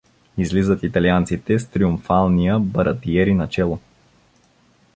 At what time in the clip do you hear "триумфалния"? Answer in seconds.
1.67-2.59